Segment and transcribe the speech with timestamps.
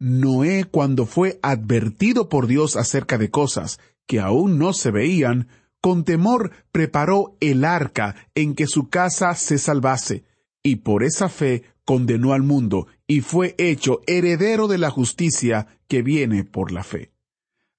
[0.00, 5.48] Noé, cuando fue advertido por Dios acerca de cosas que aún no se veían,
[5.82, 10.24] con temor preparó el arca en que su casa se salvase,
[10.62, 16.02] y por esa fe condenó al mundo, y fue hecho heredero de la justicia que
[16.02, 17.12] viene por la fe.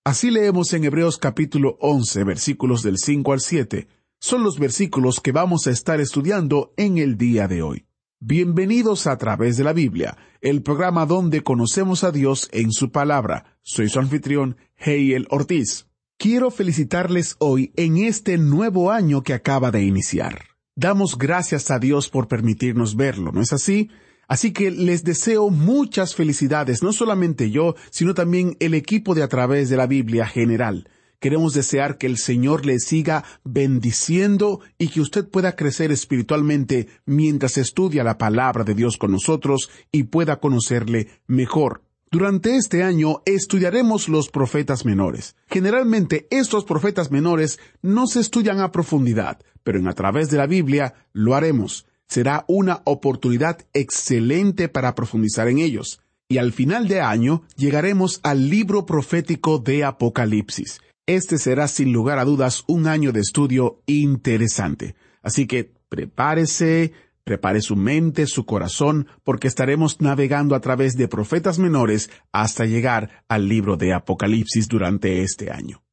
[0.04, 3.88] Así leemos en Hebreos capítulo 11, versículos del 5 al 7.
[4.20, 7.86] Son los versículos que vamos a estar estudiando en el día de hoy.
[8.24, 13.58] Bienvenidos a través de la Biblia, el programa donde conocemos a Dios en su palabra.
[13.64, 15.88] Soy su anfitrión, Heiel Ortiz.
[16.20, 20.44] Quiero felicitarles hoy en este nuevo año que acaba de iniciar.
[20.76, 23.90] Damos gracias a Dios por permitirnos verlo, ¿no es así?
[24.28, 29.30] Así que les deseo muchas felicidades, no solamente yo, sino también el equipo de a
[29.30, 30.88] través de la Biblia general.
[31.22, 37.60] Queremos desear que el Señor le siga bendiciendo y que usted pueda crecer espiritualmente mientras
[37.60, 41.84] estudia la palabra de Dios con nosotros y pueda conocerle mejor.
[42.10, 45.36] Durante este año estudiaremos los profetas menores.
[45.48, 50.48] Generalmente estos profetas menores no se estudian a profundidad, pero en a través de la
[50.48, 51.86] Biblia lo haremos.
[52.08, 56.02] Será una oportunidad excelente para profundizar en ellos.
[56.28, 60.82] Y al final de año llegaremos al libro profético de Apocalipsis.
[61.08, 64.96] Este será sin lugar a dudas un año de estudio interesante.
[65.24, 71.60] Así que prepárese, prepare su mente, su corazón, porque estaremos navegando a través de profetas
[71.60, 75.84] menores hasta llegar al libro de Apocalipsis durante este año.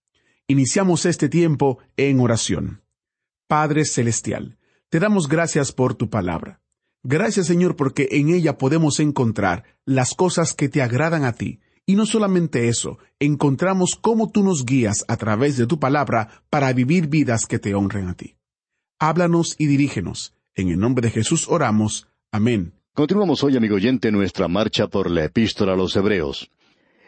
[0.46, 2.82] Iniciamos este tiempo en oración.
[3.46, 4.58] Padre Celestial,
[4.88, 6.60] te damos gracias por tu palabra.
[7.02, 11.94] Gracias Señor porque en ella podemos encontrar las cosas que te agradan a ti y
[11.94, 17.06] no solamente eso, encontramos cómo tú nos guías a través de tu palabra para vivir
[17.06, 18.36] vidas que te honren a ti.
[18.98, 20.34] Háblanos y dirígenos.
[20.54, 22.06] En el nombre de Jesús oramos.
[22.30, 22.74] Amén.
[22.92, 26.50] Continuamos hoy, amigo oyente, nuestra marcha por la epístola a los Hebreos.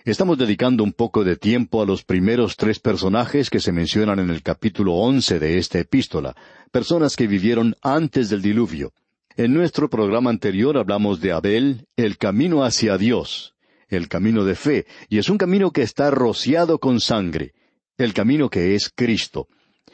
[0.06, 4.30] Estamos dedicando un poco de tiempo a los primeros tres personajes que se mencionan en
[4.30, 6.34] el capítulo once de esta epístola,
[6.70, 8.94] personas que vivieron antes del diluvio.
[9.36, 13.54] En nuestro programa anterior hablamos de Abel, el camino hacia Dios,
[13.90, 17.52] el camino de fe, y es un camino que está rociado con sangre,
[17.98, 19.48] el camino que es Cristo.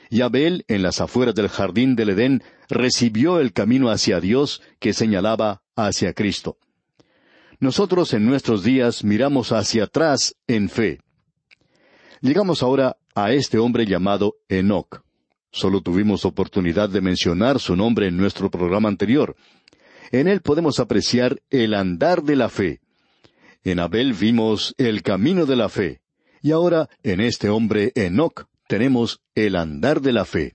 [0.09, 4.93] Y Abel, en las afueras del jardín del Edén, recibió el camino hacia Dios que
[4.93, 6.59] señalaba hacia Cristo.
[7.59, 11.01] Nosotros en nuestros días miramos hacia atrás en fe.
[12.21, 15.03] Llegamos ahora a este hombre llamado Enoch.
[15.51, 19.37] Solo tuvimos oportunidad de mencionar su nombre en nuestro programa anterior.
[20.13, 22.81] En él podemos apreciar el andar de la fe.
[23.67, 26.01] En Abel vimos el camino de la fe.
[26.41, 30.55] Y ahora, en este hombre Enoch, tenemos el andar de la fe.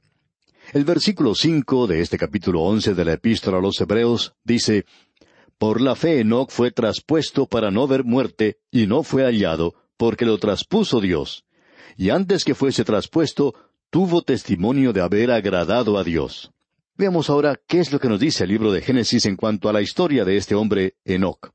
[0.71, 4.85] El versículo cinco de este capítulo once de la Epístola a los Hebreos dice
[5.57, 10.25] Por la fe Enoch fue traspuesto para no ver muerte, y no fue hallado, porque
[10.25, 11.43] lo traspuso Dios.
[11.97, 13.53] Y antes que fuese traspuesto,
[13.89, 16.53] tuvo testimonio de haber agradado a Dios.
[16.95, 19.73] Veamos ahora qué es lo que nos dice el libro de Génesis en cuanto a
[19.73, 21.51] la historia de este hombre Enoch.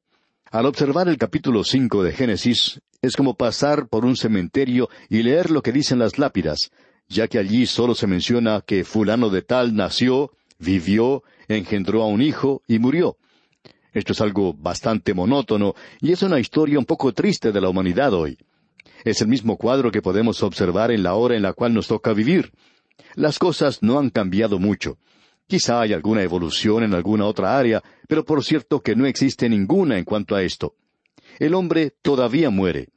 [0.52, 5.50] Al observar el capítulo cinco de Génesis, es como pasar por un cementerio y leer
[5.50, 6.70] lo que dicen las lápidas,
[7.08, 10.30] ya que allí solo se menciona que fulano de tal nació,
[10.60, 13.16] vivió, engendró a un hijo y murió.
[13.92, 18.14] Esto es algo bastante monótono y es una historia un poco triste de la humanidad
[18.14, 18.38] hoy.
[19.04, 22.12] Es el mismo cuadro que podemos observar en la hora en la cual nos toca
[22.12, 22.52] vivir.
[23.16, 24.96] Las cosas no han cambiado mucho.
[25.48, 29.96] Quizá hay alguna evolución en alguna otra área, pero por cierto que no existe ninguna
[29.96, 30.74] en cuanto a esto.
[31.38, 32.88] El hombre todavía muere.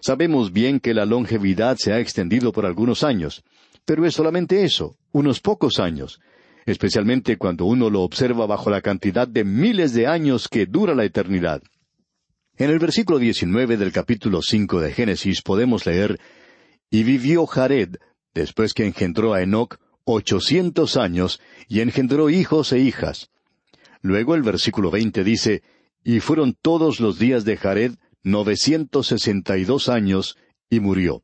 [0.00, 3.44] Sabemos bien que la longevidad se ha extendido por algunos años,
[3.84, 6.20] pero es solamente eso, unos pocos años,
[6.64, 11.04] especialmente cuando uno lo observa bajo la cantidad de miles de años que dura la
[11.04, 11.62] eternidad.
[12.56, 16.18] En el versículo 19 del capítulo 5 de Génesis podemos leer,
[16.90, 17.96] Y vivió Jared,
[18.34, 23.28] después que engendró a Enoc, ochocientos años, y engendró hijos e hijas.
[24.00, 25.62] Luego el versículo 20 dice,
[26.02, 30.36] Y fueron todos los días de Jared novecientos sesenta y dos años,
[30.70, 31.22] y murió.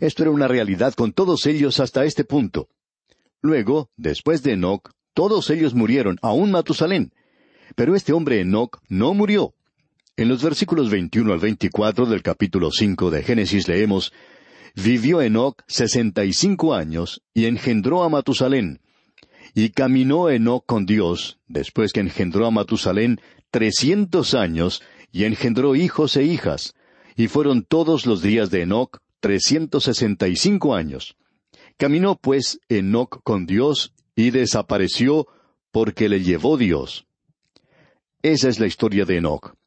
[0.00, 2.68] Esto era una realidad con todos ellos hasta este punto.
[3.42, 7.12] Luego, después de Enoc, todos ellos murieron, aun Matusalén.
[7.74, 9.54] Pero este hombre Enoc no murió.
[10.16, 14.12] En los versículos 21 al 24 del capítulo 5 de Génesis leemos,
[14.74, 18.80] Vivió Enoc sesenta y cinco años y engendró a Matusalén.
[19.54, 23.20] Y caminó Enoc con Dios, después que engendró a Matusalén,
[23.50, 26.74] trescientos años, y engendró hijos e hijas.
[27.16, 31.16] Y fueron todos los días de Enoc trescientos sesenta y cinco años.
[31.76, 35.26] Caminó pues Enoc con Dios y desapareció
[35.72, 37.06] porque le llevó Dios.
[38.22, 39.57] Esa es la historia de Enoc.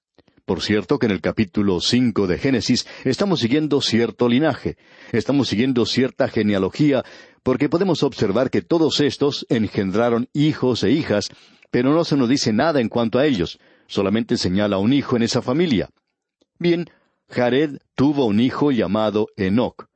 [0.52, 4.76] Por cierto que en el capítulo cinco de Génesis estamos siguiendo cierto linaje,
[5.14, 7.06] estamos siguiendo cierta genealogía,
[7.42, 11.30] porque podemos observar que todos estos engendraron hijos e hijas,
[11.70, 15.24] pero no se nos dice nada en cuanto a ellos, solamente señala un hijo en
[15.24, 15.90] esa familia.
[16.60, 16.90] Bien,
[17.30, 19.88] Jared tuvo un hijo llamado Enoc.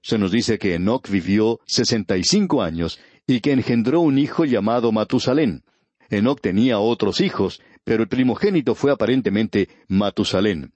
[0.00, 4.44] Se nos dice que Enoc vivió sesenta y cinco años y que engendró un hijo
[4.44, 5.64] llamado Matusalén.
[6.08, 10.72] Enoc tenía otros hijos, pero el primogénito fue aparentemente Matusalén.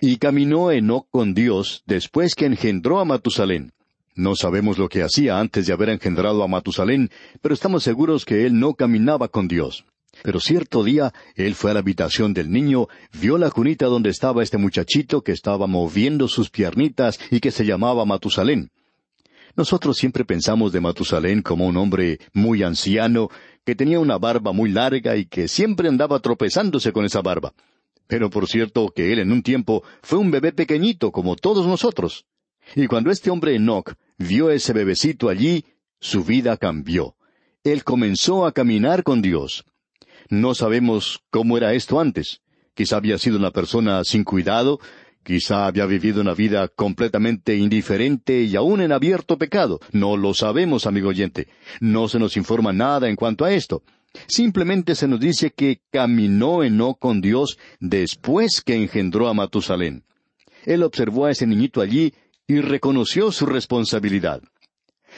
[0.00, 3.72] Y caminó Enoc con Dios después que engendró a Matusalén.
[4.14, 7.10] No sabemos lo que hacía antes de haber engendrado a Matusalén,
[7.40, 9.84] pero estamos seguros que él no caminaba con Dios.
[10.22, 12.88] Pero cierto día él fue a la habitación del niño,
[13.20, 17.64] vio la cunita donde estaba este muchachito que estaba moviendo sus piernitas y que se
[17.64, 18.70] llamaba Matusalén.
[19.58, 23.28] Nosotros siempre pensamos de Matusalén como un hombre muy anciano,
[23.64, 27.52] que tenía una barba muy larga y que siempre andaba tropezándose con esa barba.
[28.06, 32.24] Pero por cierto que él en un tiempo fue un bebé pequeñito como todos nosotros.
[32.76, 35.64] Y cuando este hombre Enoch vio ese bebecito allí,
[35.98, 37.16] su vida cambió.
[37.64, 39.64] Él comenzó a caminar con Dios.
[40.30, 42.42] No sabemos cómo era esto antes.
[42.74, 44.78] Quizá había sido una persona sin cuidado,
[45.28, 49.78] Quizá había vivido una vida completamente indiferente y aún en abierto pecado.
[49.92, 51.48] No lo sabemos, amigo oyente.
[51.80, 53.82] No se nos informa nada en cuanto a esto.
[54.26, 60.02] Simplemente se nos dice que caminó no con Dios después que engendró a Matusalén.
[60.64, 62.14] Él observó a ese niñito allí
[62.46, 64.40] y reconoció su responsabilidad.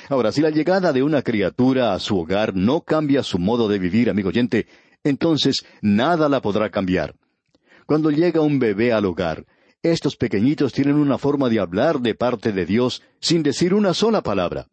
[0.08, 3.78] Ahora, si la llegada de una criatura a su hogar no cambia su modo de
[3.78, 4.66] vivir, amigo oyente,
[5.04, 7.14] entonces nada la podrá cambiar.
[7.86, 9.46] Cuando llega un bebé al hogar,
[9.82, 14.22] estos pequeñitos tienen una forma de hablar de parte de Dios sin decir una sola
[14.22, 14.68] palabra.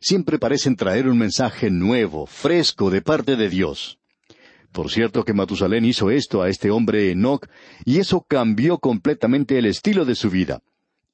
[0.00, 3.98] Siempre parecen traer un mensaje nuevo, fresco de parte de Dios.
[4.70, 7.46] Por cierto que Matusalén hizo esto a este hombre Enoch,
[7.84, 10.62] y eso cambió completamente el estilo de su vida.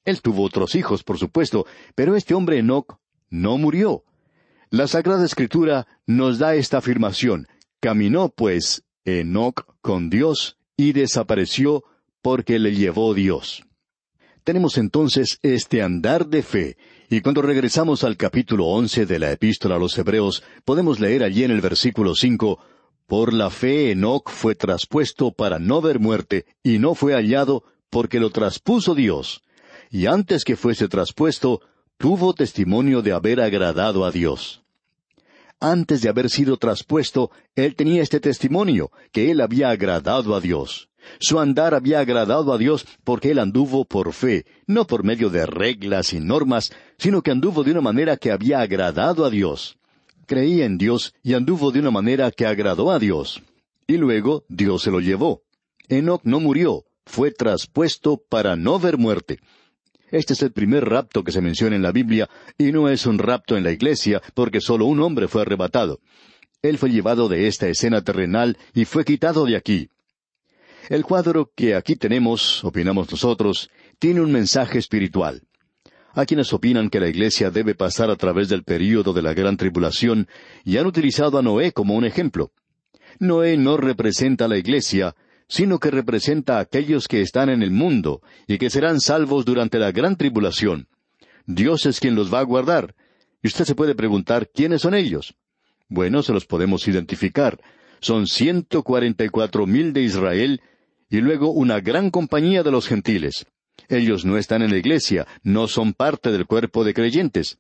[0.04, 2.98] Él tuvo otros hijos, por supuesto, pero este hombre Enoch
[3.30, 4.04] no murió.
[4.70, 7.48] La Sagrada Escritura nos da esta afirmación.
[7.80, 11.84] Caminó, pues, Enoch con Dios y desapareció
[12.22, 13.64] porque le llevó Dios.
[14.44, 16.76] Tenemos entonces este andar de fe,
[17.10, 21.44] y cuando regresamos al capítulo once de la epístola a los Hebreos, podemos leer allí
[21.44, 22.58] en el versículo cinco
[23.06, 28.20] Por la fe Enoc fue traspuesto para no ver muerte, y no fue hallado, porque
[28.20, 29.42] lo traspuso Dios.
[29.90, 31.60] Y antes que fuese traspuesto,
[31.98, 34.62] tuvo testimonio de haber agradado a Dios.
[35.60, 40.88] Antes de haber sido traspuesto, él tenía este testimonio, que él había agradado a Dios.
[41.20, 45.46] Su andar había agradado a Dios porque él anduvo por fe, no por medio de
[45.46, 49.78] reglas y normas, sino que anduvo de una manera que había agradado a Dios.
[50.26, 53.42] Creía en Dios y anduvo de una manera que agradó a Dios.
[53.86, 55.42] Y luego Dios se lo llevó.
[55.88, 59.40] Enoch no murió, fue traspuesto para no ver muerte.
[60.10, 63.18] Este es el primer rapto que se menciona en la Biblia, y no es un
[63.18, 66.00] rapto en la iglesia, porque solo un hombre fue arrebatado.
[66.62, 69.90] Él fue llevado de esta escena terrenal y fue quitado de aquí.
[70.88, 75.42] El cuadro que aquí tenemos, opinamos nosotros, tiene un mensaje espiritual.
[76.14, 79.56] Hay quienes opinan que la Iglesia debe pasar a través del período de la gran
[79.56, 80.26] tribulación
[80.64, 82.50] y han utilizado a Noé como un ejemplo.
[83.20, 85.14] Noé no representa a la Iglesia,
[85.49, 89.78] sino que representa a aquellos que están en el mundo y que serán salvos durante
[89.78, 90.88] la gran tribulación.
[91.47, 92.95] Dios es quien los va a guardar.
[93.43, 95.35] Y usted se puede preguntar quiénes son ellos.
[95.88, 97.59] Bueno, se los podemos identificar.
[98.00, 100.61] Son ciento cuarenta y cuatro mil de Israel
[101.09, 103.47] y luego una gran compañía de los gentiles.
[103.88, 107.59] Ellos no están en la iglesia, no son parte del cuerpo de creyentes.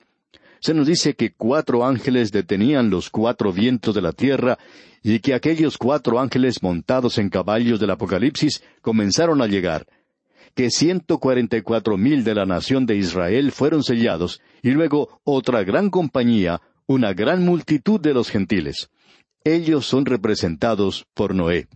[0.60, 4.58] Se nos dice que cuatro ángeles detenían los cuatro vientos de la tierra
[5.02, 9.86] y que aquellos cuatro ángeles montados en caballos del Apocalipsis comenzaron a llegar.
[10.54, 15.20] que ciento cuarenta y cuatro mil de la nación de Israel fueron sellados, y luego
[15.22, 18.88] otra gran compañía, una gran multitud de los gentiles.
[19.44, 21.68] Ellos son representados por Noé.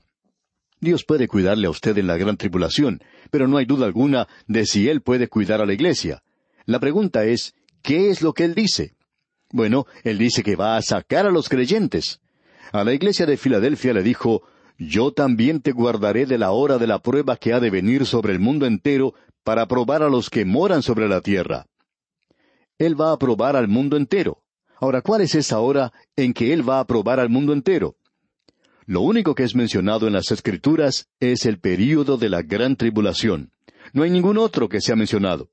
[0.81, 3.01] Dios puede cuidarle a usted en la gran tribulación,
[3.31, 6.25] pero no hay duda alguna de si Él puede cuidar a la iglesia.
[6.67, 8.97] La pregunta es, ¿qué es lo que Él dice?
[9.53, 12.22] Bueno, Él dice que va a sacar a los creyentes.
[12.73, 14.43] A la iglesia de Filadelfia le dijo,
[14.79, 18.33] Yo también te guardaré de la hora de la prueba que ha de venir sobre
[18.33, 19.13] el mundo entero
[19.45, 21.67] para probar a los que moran sobre la tierra.
[22.79, 24.39] Él va a probar al mundo entero.
[24.81, 27.97] Ahora, ¿cuál es esa hora en que Él va a probar al mundo entero?
[28.87, 33.53] Lo único que es mencionado en las Escrituras es el período de la gran tribulación.
[33.93, 35.51] No hay ningún otro que sea mencionado.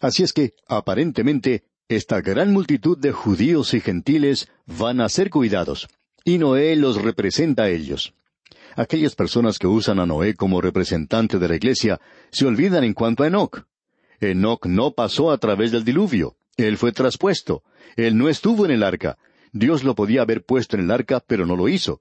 [0.00, 5.88] Así es que, aparentemente, esta gran multitud de judíos y gentiles van a ser cuidados,
[6.24, 8.14] y Noé los representa a ellos.
[8.76, 12.00] Aquellas personas que usan a Noé como representante de la iglesia
[12.32, 13.66] se olvidan en cuanto a Enoch.
[14.20, 17.62] Enoch no pasó a través del diluvio, él fue traspuesto,
[17.96, 19.18] él no estuvo en el arca.
[19.52, 22.00] Dios lo podía haber puesto en el arca, pero no lo hizo.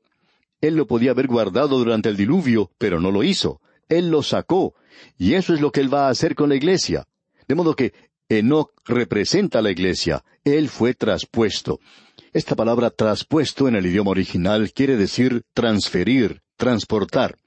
[0.61, 3.61] Él lo podía haber guardado durante el diluvio, pero no lo hizo.
[3.89, 4.73] Él lo sacó.
[5.17, 7.05] Y eso es lo que Él va a hacer con la iglesia.
[7.47, 7.93] De modo que
[8.29, 10.23] Enoch representa a la iglesia.
[10.43, 11.79] Él fue traspuesto.
[12.33, 17.37] Esta palabra traspuesto en el idioma original quiere decir transferir, transportar.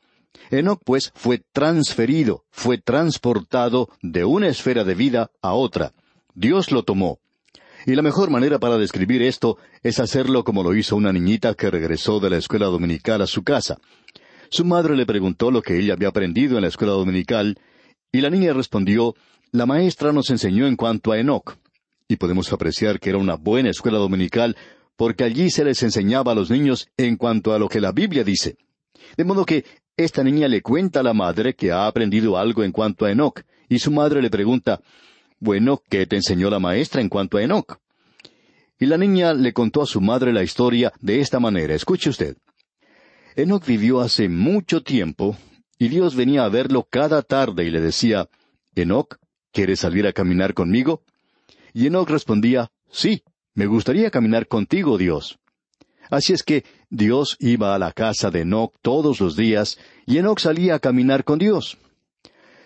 [0.52, 5.93] Enoch, pues, fue transferido, fue transportado de una esfera de vida a otra.
[6.35, 7.19] Dios lo tomó.
[7.85, 11.69] Y la mejor manera para describir esto es hacerlo como lo hizo una niñita que
[11.69, 13.78] regresó de la escuela dominical a su casa.
[14.50, 17.59] Su madre le preguntó lo que ella había aprendido en la escuela dominical,
[18.12, 19.16] y la niña respondió,
[19.50, 21.57] La maestra nos enseñó en cuanto a Enoch.
[22.09, 24.57] Y podemos apreciar que era una buena escuela dominical,
[24.97, 28.25] porque allí se les enseñaba a los niños en cuanto a lo que la Biblia
[28.25, 28.57] dice.
[29.17, 29.65] De modo que
[29.97, 33.43] esta niña le cuenta a la madre que ha aprendido algo en cuanto a Enoch,
[33.69, 34.81] y su madre le pregunta,
[35.38, 37.79] bueno, ¿qué te enseñó la maestra en cuanto a Enoch?
[38.79, 41.75] Y la niña le contó a su madre la historia de esta manera.
[41.75, 42.37] Escuche usted.
[43.35, 45.37] Enoch vivió hace mucho tiempo,
[45.79, 48.29] y Dios venía a verlo cada tarde y le decía,
[48.75, 49.17] Enoch,
[49.53, 51.03] ¿quieres salir a caminar conmigo?
[51.75, 53.23] Y Enoch respondía, Sí,
[53.57, 55.39] me gustaría caminar contigo, Dios.
[56.11, 60.39] Así es que Dios iba a la casa de Enoch todos los días, y Enoch
[60.39, 61.79] salía a caminar con Dios.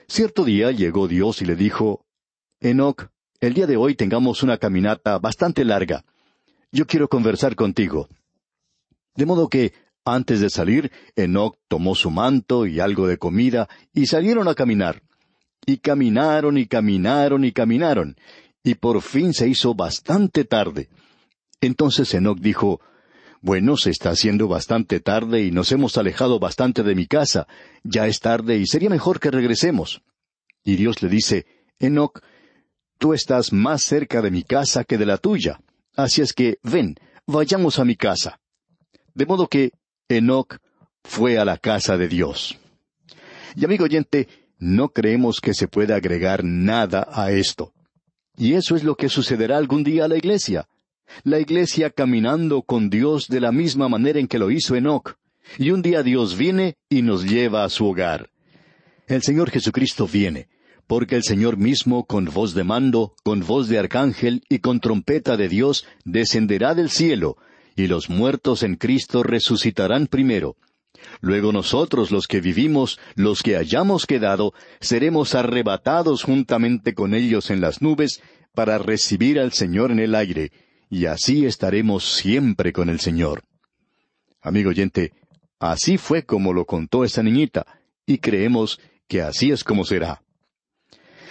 [0.09, 2.05] Cierto día llegó Dios y le dijo,
[2.59, 3.07] Enoch,
[3.39, 6.05] el día de hoy tengamos una caminata bastante larga.
[6.73, 8.09] Yo quiero conversar contigo.
[9.15, 9.73] De modo que,
[10.05, 15.03] antes de salir, Enoch tomó su manto y algo de comida y salieron a caminar.
[15.65, 18.17] Y caminaron y caminaron y caminaron,
[18.63, 20.89] y por fin se hizo bastante tarde.
[21.61, 22.81] Entonces Enoch dijo,
[23.41, 27.47] Bueno, se está haciendo bastante tarde y nos hemos alejado bastante de mi casa.
[27.85, 30.03] Ya es tarde y sería mejor que regresemos.
[30.63, 31.47] Y Dios le dice,
[31.79, 32.21] Enoch,
[33.01, 35.59] Tú estás más cerca de mi casa que de la tuya.
[35.97, 38.41] Así es que, ven, vayamos a mi casa.
[39.15, 39.73] De modo que
[40.11, 40.59] Enoch
[41.03, 42.59] fue a la casa de Dios.
[43.57, 47.73] Y amigo oyente, no creemos que se pueda agregar nada a esto.
[48.41, 50.67] Y eso es lo que sucederá algún día a la iglesia.
[51.25, 55.17] La iglesia caminando con Dios de la misma manera en que lo hizo Enoch.
[55.59, 58.31] Y un día Dios viene y nos lleva a su hogar.
[59.07, 60.49] El Señor Jesucristo viene
[60.87, 65.37] porque el Señor mismo, con voz de mando, con voz de arcángel y con trompeta
[65.37, 67.37] de Dios, descenderá del cielo,
[67.77, 70.57] y los muertos en Cristo resucitarán primero.
[71.21, 77.61] Luego nosotros los que vivimos, los que hayamos quedado, seremos arrebatados juntamente con ellos en
[77.61, 78.23] las nubes,
[78.55, 80.51] para recibir al Señor en el aire,
[80.89, 83.45] y así estaremos siempre con el Señor.
[84.43, 85.13] Amigo oyente,
[85.59, 87.67] así fue como lo contó esa niñita,
[88.07, 90.23] y creemos que así es como será.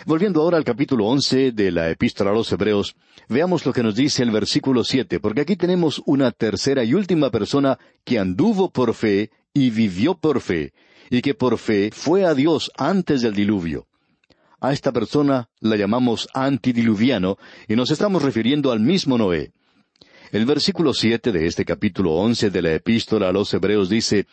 [0.05, 2.95] Volviendo ahora al capítulo once de la epístola a los Hebreos,
[3.27, 7.29] veamos lo que nos dice el versículo siete, porque aquí tenemos una tercera y última
[7.29, 10.73] persona que anduvo por fe y vivió por fe,
[11.09, 13.87] y que por fe fue a Dios antes del diluvio.
[14.61, 17.37] A esta persona la llamamos antidiluviano
[17.67, 19.51] y nos estamos refiriendo al mismo Noé.
[20.31, 24.27] El versículo siete de este capítulo once de la epístola a los Hebreos dice,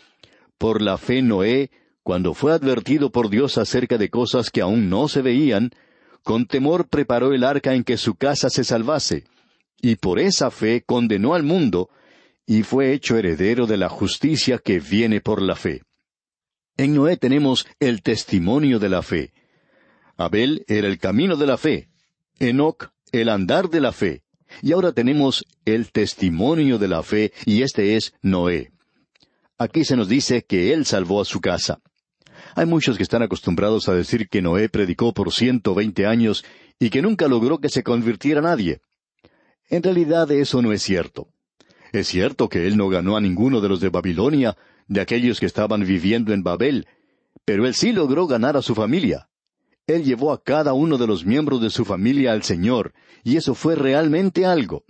[0.59, 1.71] Por la fe Noé,
[2.07, 5.73] cuando fue advertido por Dios acerca de cosas que aún no se veían,
[6.23, 9.25] con temor preparó el arca en que su casa se salvase,
[9.83, 11.91] y por esa fe condenó al mundo,
[12.47, 15.83] y fue hecho heredero de la justicia que viene por la fe.
[16.77, 19.33] En Noé tenemos el testimonio de la fe.
[20.17, 21.89] Abel era el camino de la fe,
[22.39, 24.23] Enoc el andar de la fe,
[24.63, 28.71] y ahora tenemos el testimonio de la fe, y este es Noé.
[29.59, 31.81] Aquí se nos dice que él salvó a su casa.
[32.59, 36.43] Hay muchos que están acostumbrados a decir que Noé predicó por ciento veinte años
[36.79, 38.81] y que nunca logró que se convirtiera nadie.
[39.69, 41.29] En realidad eso no es cierto.
[41.93, 44.57] Es cierto que él no ganó a ninguno de los de Babilonia,
[44.89, 46.87] de aquellos que estaban viviendo en Babel,
[47.45, 49.29] pero él sí logró ganar a su familia.
[49.87, 53.55] Él llevó a cada uno de los miembros de su familia al Señor, y eso
[53.55, 54.83] fue realmente algo.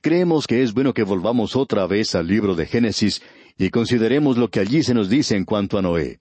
[0.00, 3.20] Creemos que es bueno que volvamos otra vez al libro de Génesis
[3.58, 6.20] y consideremos lo que allí se nos dice en cuanto a Noé.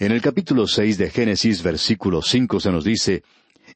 [0.00, 3.22] En el capítulo seis de Génesis, versículo cinco, se nos dice,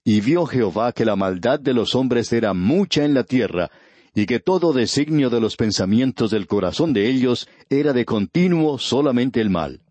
[0.05, 3.71] Y vio Jehová que la maldad de los hombres era mucha en la tierra,
[4.15, 9.43] y que todo designio de los pensamientos del corazón de ellos era de continuo solamente
[9.43, 9.83] el mal.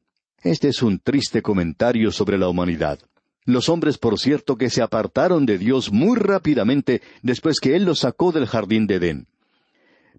[0.42, 2.98] Este es un triste comentario sobre la humanidad.
[3.46, 8.00] Los hombres, por cierto, que se apartaron de Dios muy rápidamente después que Él los
[8.00, 9.28] sacó del jardín de Edén.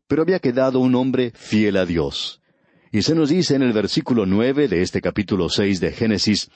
[0.06, 2.40] Pero había quedado un hombre fiel a Dios.
[2.94, 6.48] Y se nos dice en el versículo nueve de este capítulo seis de Génesis,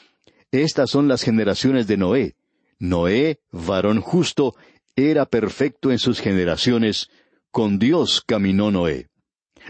[0.52, 2.36] Estas son las generaciones de Noé.
[2.78, 4.54] Noé, varón justo,
[4.94, 7.10] era perfecto en sus generaciones,
[7.50, 9.08] con Dios caminó Noé.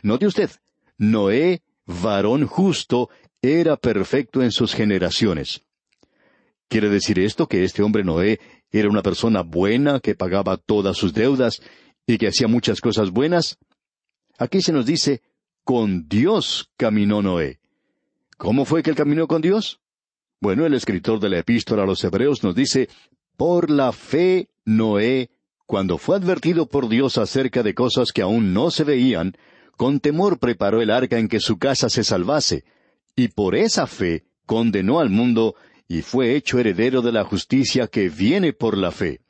[0.03, 0.51] Note usted,
[0.99, 3.09] Noé, varón justo,
[3.41, 5.63] era perfecto en sus generaciones.
[6.69, 11.15] ¿Quiere decir esto que este hombre Noé era una persona buena que pagaba todas sus
[11.15, 11.63] deudas
[12.07, 13.57] y que hacía muchas cosas buenas?
[14.37, 15.23] Aquí se nos dice,
[15.69, 17.61] con Dios caminó Noé.
[18.39, 19.81] ¿Cómo fue que él caminó con Dios?
[20.41, 22.89] Bueno, el escritor de la epístola a los Hebreos nos dice,
[23.37, 25.29] por la fe Noé,
[25.67, 29.37] cuando fue advertido por Dios acerca de cosas que aún no se veían,
[29.77, 32.65] con temor preparó el arca en que su casa se salvase,
[33.15, 35.55] y por esa fe condenó al mundo
[35.87, 39.21] y fue hecho heredero de la justicia que viene por la fe.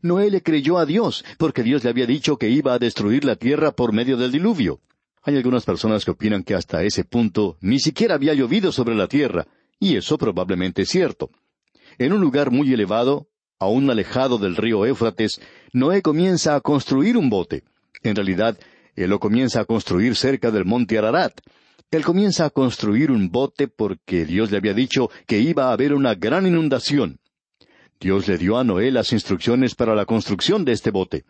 [0.00, 3.36] Noé le creyó a Dios, porque Dios le había dicho que iba a destruir la
[3.36, 4.80] tierra por medio del diluvio.
[5.24, 9.08] Hay algunas personas que opinan que hasta ese punto ni siquiera había llovido sobre la
[9.08, 9.46] tierra,
[9.80, 11.30] y eso probablemente es cierto.
[11.98, 13.28] En un lugar muy elevado,
[13.58, 15.40] aún alejado del río Éufrates,
[15.72, 17.64] Noé comienza a construir un bote.
[18.02, 18.58] En realidad,
[18.96, 21.40] él lo comienza a construir cerca del monte Ararat,
[21.90, 25.94] él comienza a construir un bote porque Dios le había dicho que iba a haber
[25.94, 27.20] una gran inundación.
[28.00, 31.24] Dios le dio a Noé las instrucciones para la construcción de este bote.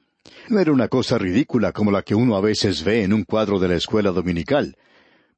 [0.48, 3.58] No era una cosa ridícula como la que uno a veces ve en un cuadro
[3.58, 4.76] de la escuela dominical.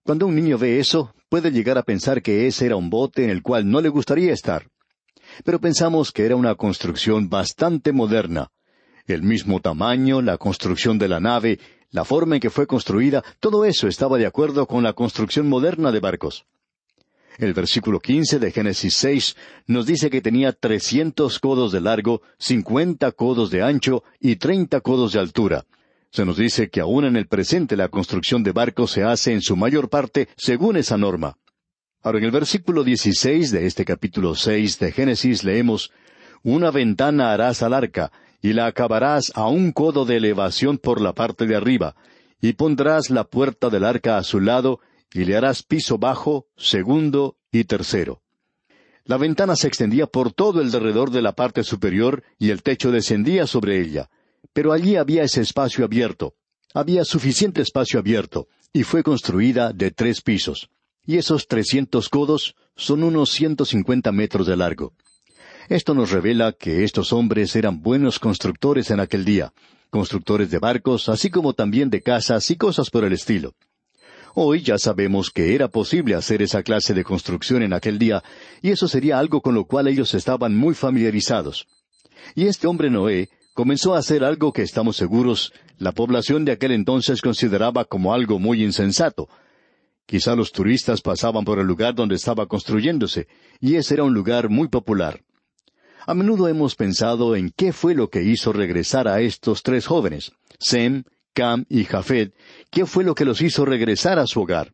[0.03, 3.31] Cuando un niño ve eso, puede llegar a pensar que ese era un bote en
[3.31, 4.69] el cual no le gustaría estar.
[5.45, 8.49] Pero pensamos que era una construcción bastante moderna.
[9.07, 13.65] El mismo tamaño, la construcción de la nave, la forma en que fue construida, todo
[13.65, 16.47] eso estaba de acuerdo con la construcción moderna de barcos.
[17.39, 23.13] El versículo quince de Génesis seis nos dice que tenía trescientos codos de largo, cincuenta
[23.13, 25.67] codos de ancho y treinta codos de altura.
[26.11, 29.43] Se nos dice que aún en el presente la construcción de barcos se hace en
[29.43, 31.37] su mayor parte según esa norma.
[32.03, 35.93] Ahora en el versículo dieciséis de este capítulo seis de Génesis leemos
[36.43, 41.13] Una ventana harás al arca, y la acabarás a un codo de elevación por la
[41.13, 41.97] parte de arriba,
[42.41, 44.81] y pondrás la puerta del arca a su lado,
[45.13, 48.23] y le harás piso bajo, segundo y tercero.
[49.05, 52.91] La ventana se extendía por todo el derredor de la parte superior y el techo
[52.91, 54.11] descendía sobre ella.
[54.53, 56.35] Pero allí había ese espacio abierto.
[56.75, 60.71] Había suficiente espacio abierto, y fue construida de tres pisos.
[61.07, 64.93] Y esos trescientos codos son unos ciento cincuenta metros de largo.
[65.69, 69.53] Esto nos revela que estos hombres eran buenos constructores en aquel día,
[69.91, 73.55] constructores de barcos, así como también de casas y cosas por el estilo.
[74.39, 78.23] Hoy ya sabemos que era posible hacer esa clase de construcción en aquel día,
[78.61, 81.67] y eso sería algo con lo cual ellos estaban muy familiarizados.
[82.35, 86.73] Y este hombre Noé comenzó a hacer algo que estamos seguros la población de aquel
[86.73, 89.31] entonces consideraba como algo muy insensato.
[90.05, 94.51] Quizá los turistas pasaban por el lugar donde estaba construyéndose, y ese era un lugar
[94.51, 95.23] muy popular.
[96.07, 100.33] A menudo hemos pensado en qué fue lo que hizo regresar a estos tres jóvenes,
[100.59, 101.05] Sem,
[101.37, 102.33] Cam y Jafet,
[102.71, 104.73] qué fue lo que los hizo regresar a su hogar.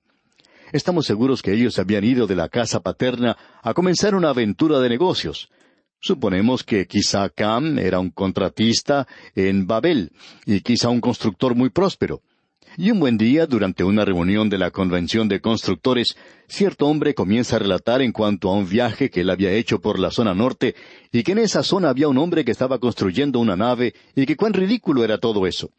[0.70, 4.88] Estamos seguros que ellos habían ido de la casa paterna a comenzar una aventura de
[4.88, 5.51] negocios.
[5.98, 10.12] Suponemos que quizá Cam era un contratista en Babel
[10.46, 12.22] y quizá un constructor muy próspero.
[12.79, 17.57] Y un buen día, durante una reunión de la Convención de Constructores, cierto hombre comienza
[17.57, 20.77] a relatar en cuanto a un viaje que él había hecho por la zona norte,
[21.11, 24.37] y que en esa zona había un hombre que estaba construyendo una nave, y que
[24.37, 25.70] cuán ridículo era todo eso.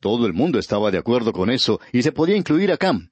[0.00, 3.10] Todo el mundo estaba de acuerdo con eso, y se podía incluir a Cam.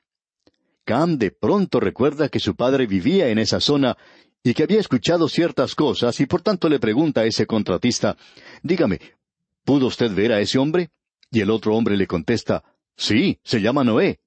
[0.85, 3.97] Cam de pronto recuerda que su padre vivía en esa zona,
[4.43, 8.17] y que había escuchado ciertas cosas, y por tanto le pregunta a ese contratista,
[8.63, 9.01] Dígame,
[9.65, 10.89] ¿pudo usted ver a ese hombre?
[11.31, 12.65] Y el otro hombre le contesta,
[12.97, 14.21] Sí, se llama Noé.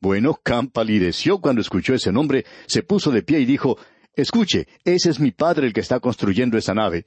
[0.00, 3.76] Bueno, Cam palideció cuando escuchó ese nombre, se puso de pie y dijo,
[4.14, 7.04] Escuche, ese es mi padre el que está construyendo esa nave.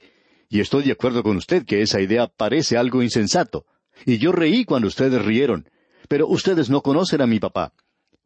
[0.48, 3.66] Y estoy de acuerdo con usted que esa idea parece algo insensato.
[4.04, 5.68] Y yo reí cuando ustedes rieron.
[6.08, 7.72] Pero ustedes no conocen a mi papá.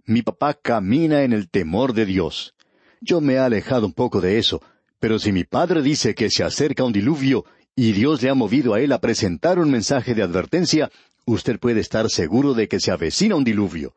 [0.04, 2.54] Mi papá camina en el temor de Dios.
[3.00, 4.62] Yo me he alejado un poco de eso,
[5.00, 8.74] pero si mi padre dice que se acerca un diluvio y Dios le ha movido
[8.74, 10.90] a él a presentar un mensaje de advertencia,
[11.24, 13.94] usted puede estar seguro de que se avecina un diluvio.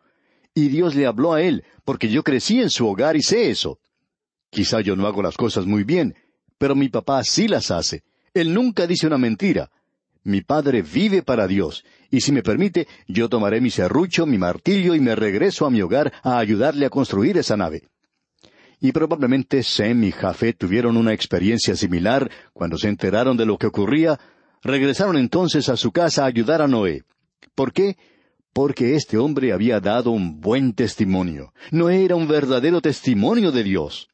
[0.54, 3.80] Y Dios le habló a él, porque yo crecí en su hogar y sé eso.
[4.50, 6.16] Quizá yo no hago las cosas muy bien,
[6.58, 8.04] pero mi papá sí las hace.
[8.34, 9.70] Él nunca dice una mentira.
[10.26, 14.96] Mi padre vive para Dios, y si me permite, yo tomaré mi serrucho, mi martillo
[14.96, 17.84] y me regreso a mi hogar a ayudarle a construir esa nave.
[18.82, 23.68] Y probablemente Sem y Jafet tuvieron una experiencia similar cuando se enteraron de lo que
[23.68, 24.20] ocurría,
[24.64, 27.04] regresaron entonces a su casa a ayudar a Noé.
[27.54, 27.96] ¿Por qué?
[28.52, 31.54] Porque este hombre había dado un buen testimonio.
[31.70, 34.10] Noé era un verdadero testimonio de Dios.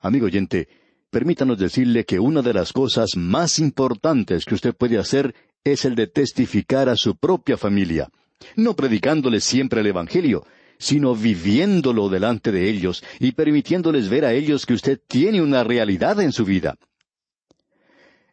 [0.00, 0.68] Amigo oyente,
[1.10, 5.94] permítanos decirle que una de las cosas más importantes que usted puede hacer es el
[5.94, 8.08] de testificar a su propia familia,
[8.56, 10.46] no predicándole siempre el Evangelio,
[10.78, 16.20] sino viviéndolo delante de ellos y permitiéndoles ver a ellos que usted tiene una realidad
[16.20, 16.76] en su vida.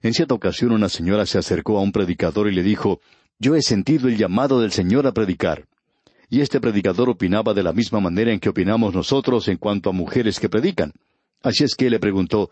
[0.02, 3.02] En cierta ocasión una señora se acercó a un predicador y le dijo,
[3.40, 5.66] Yo he sentido el llamado del Señor a predicar.
[6.30, 9.94] Y este predicador opinaba de la misma manera en que opinamos nosotros en cuanto a
[9.94, 10.94] mujeres que predican.
[11.42, 12.52] Así es que le preguntó,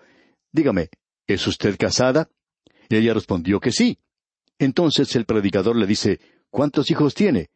[0.56, 0.90] Dígame,
[1.28, 2.30] ¿es usted casada?
[2.88, 4.00] Y ella respondió que sí.
[4.58, 7.50] Entonces el predicador le dice, ¿Cuántos hijos tiene?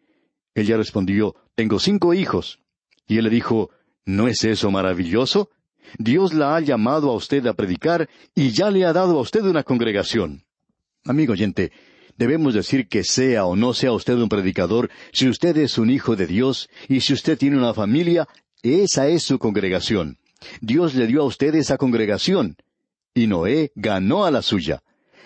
[0.54, 2.60] Ella respondió, Tengo cinco hijos.
[3.08, 3.70] Y él le dijo,
[4.04, 5.50] ¿No es eso maravilloso?
[5.98, 9.44] Dios la ha llamado a usted a predicar y ya le ha dado a usted
[9.46, 10.44] una congregación.
[11.06, 11.72] Amigo oyente,
[12.18, 16.18] debemos decir que sea o no sea usted un predicador, si usted es un hijo
[16.18, 18.28] de Dios y si usted tiene una familia,
[18.62, 20.18] esa es su congregación.
[20.60, 22.58] Dios le dio a usted esa congregación.
[23.14, 24.82] Y Noé ganó a la suya.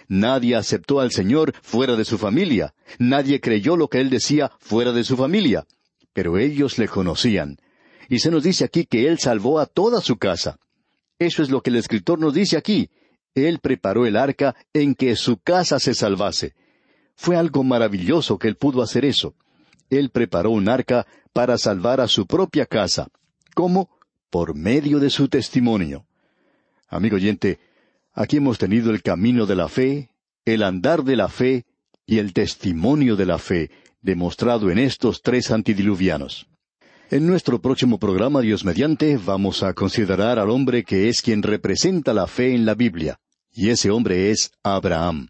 [0.07, 2.73] Nadie aceptó al Señor fuera de su familia.
[2.99, 5.65] Nadie creyó lo que Él decía fuera de su familia.
[6.13, 7.57] Pero ellos le conocían.
[8.09, 10.59] Y se nos dice aquí que Él salvó a toda su casa.
[11.19, 12.89] Eso es lo que el escritor nos dice aquí.
[13.33, 16.53] Él preparó el arca en que su casa se salvase.
[17.15, 19.35] Fue algo maravilloso que Él pudo hacer eso.
[19.89, 23.07] Él preparó un arca para salvar a su propia casa.
[23.55, 23.89] ¿Cómo?
[24.29, 26.05] Por medio de su testimonio.
[26.87, 27.59] Amigo oyente,
[28.13, 30.09] Aquí hemos tenido el camino de la fe,
[30.45, 31.65] el andar de la fe
[32.05, 33.71] y el testimonio de la fe,
[34.01, 36.47] demostrado en estos tres antidiluvianos.
[37.09, 42.13] En nuestro próximo programa, Dios mediante, vamos a considerar al hombre que es quien representa
[42.13, 43.19] la fe en la Biblia,
[43.51, 45.29] y ese hombre es Abraham.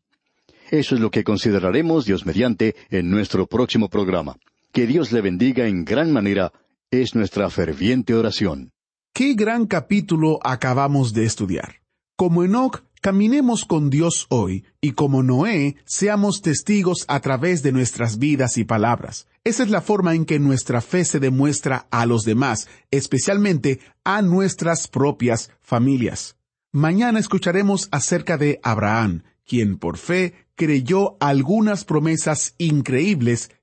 [0.69, 4.37] Eso es lo que consideraremos, Dios mediante, en nuestro próximo programa.
[4.71, 6.51] Que Dios le bendiga en gran manera,
[6.89, 8.71] es nuestra ferviente oración.
[9.13, 11.82] Qué gran capítulo acabamos de estudiar.
[12.15, 18.19] Como Enoch, caminemos con Dios hoy y como Noé, seamos testigos a través de nuestras
[18.19, 19.28] vidas y palabras.
[19.43, 24.21] Esa es la forma en que nuestra fe se demuestra a los demás, especialmente a
[24.21, 26.38] nuestras propias familias.
[26.71, 33.49] Mañana escucharemos acerca de Abraham, quien por fe creyó algunas promesas increíbles